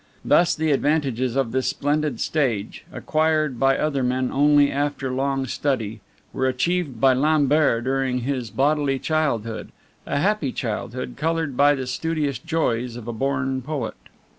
[0.25, 6.01] Thus, the advantages of this splendid stage, acquired by other men only after long study,
[6.33, 9.71] were achieved by Lambert during his bodily childhood:
[10.07, 13.93] a happy childhood, colored by the studious joys of a born poet.